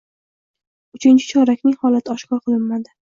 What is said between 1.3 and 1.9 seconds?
chorakning